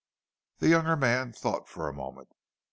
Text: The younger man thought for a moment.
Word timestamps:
The 0.57 0.67
younger 0.69 0.95
man 0.95 1.31
thought 1.31 1.69
for 1.69 1.87
a 1.87 1.93
moment. 1.93 2.29